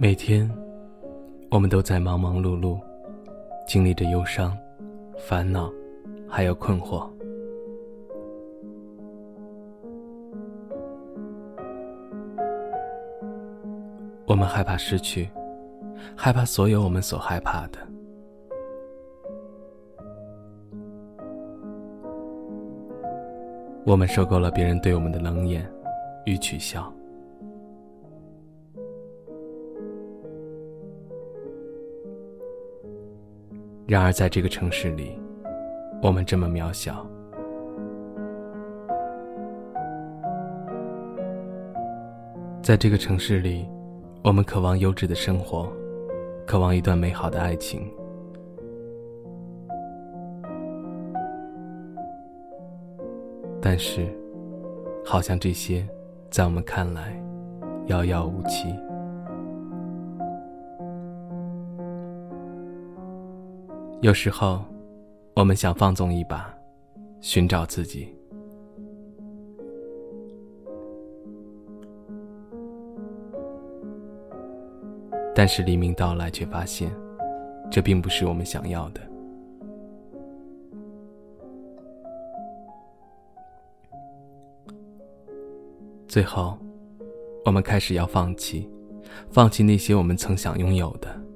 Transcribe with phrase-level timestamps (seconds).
[0.00, 0.48] 每天，
[1.50, 2.78] 我们都在忙忙碌碌，
[3.66, 4.56] 经历着忧伤、
[5.18, 5.68] 烦恼，
[6.28, 7.10] 还有困惑。
[14.24, 15.28] 我们害怕失去，
[16.14, 17.78] 害怕所有我们所害怕的。
[23.84, 25.68] 我们受够了别人对我们的冷眼
[26.24, 26.92] 与取笑。
[33.88, 35.18] 然而，在这个城市里，
[36.02, 37.06] 我们这么渺小。
[42.62, 43.66] 在这个城市里，
[44.22, 45.72] 我们渴望优质的生活，
[46.46, 47.90] 渴望一段美好的爱情。
[53.58, 54.06] 但是，
[55.02, 55.82] 好像这些，
[56.28, 57.18] 在我们看来，
[57.86, 58.68] 遥遥无期。
[64.00, 64.64] 有时候，
[65.34, 66.56] 我们想放纵一把，
[67.20, 68.08] 寻找自己，
[75.34, 76.94] 但是黎明到来，却发现，
[77.72, 79.00] 这并不是我们想要的。
[86.06, 86.56] 最后，
[87.44, 88.70] 我们开始要放弃，
[89.28, 91.27] 放弃那些我们曾想拥有的。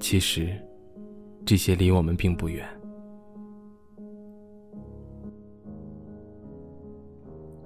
[0.00, 0.48] 其实，
[1.44, 2.66] 这些离我们并不远。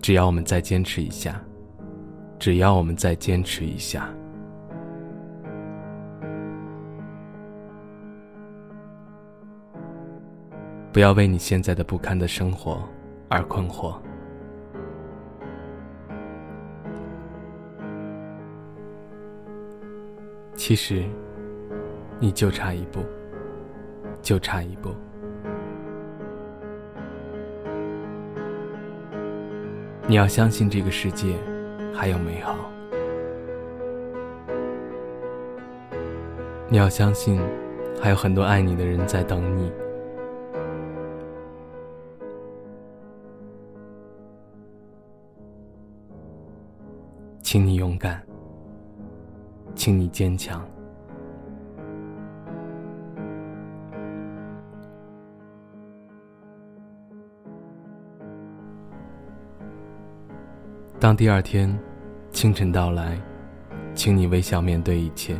[0.01, 1.41] 只要我们再坚持一下，
[2.39, 4.13] 只要我们再坚持一下，
[10.93, 12.83] 不要为你现在的不堪的生活
[13.29, 13.97] 而困惑。
[20.57, 21.05] 其实。
[22.23, 23.01] 你就差一步，
[24.23, 24.91] 就差一步。
[30.07, 31.35] 你要相信这个世界
[31.93, 32.55] 还有美好，
[36.69, 37.41] 你要相信
[38.01, 39.73] 还有很多爱你的人在等你。
[47.43, 48.25] 请你勇敢，
[49.75, 50.65] 请你坚强。
[61.03, 61.77] 当第二天
[62.31, 63.21] 清晨到来，
[63.93, 65.37] 请你微笑面对一切。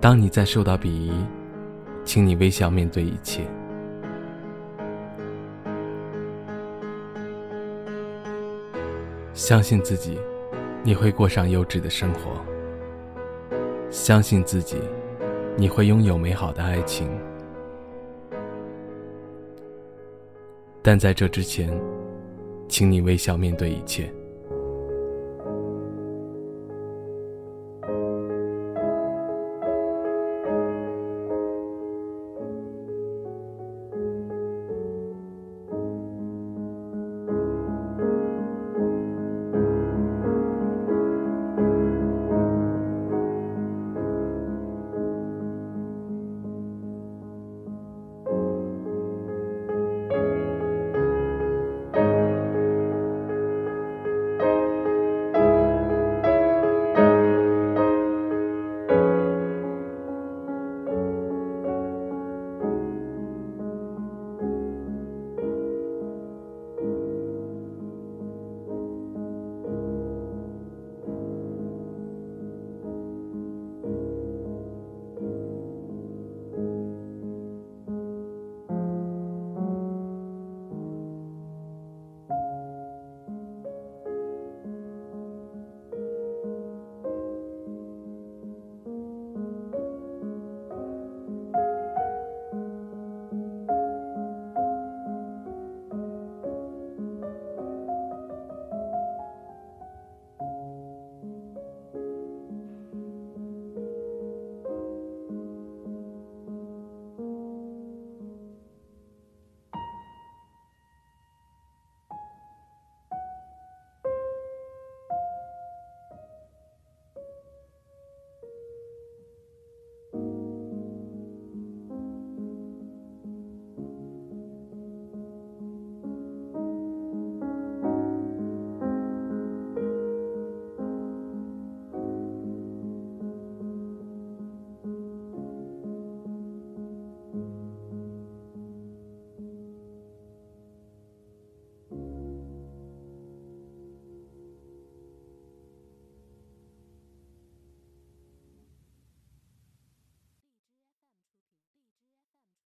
[0.00, 1.12] 当你再受到鄙夷，
[2.02, 3.46] 请你微笑面对一切。
[9.32, 10.18] 相信自己，
[10.82, 12.32] 你会过上优质的生活。
[13.90, 14.80] 相信自己，
[15.56, 17.08] 你会拥有美好的爱情。
[20.86, 21.72] 但在这之前，
[22.68, 24.12] 请你微笑面对一切。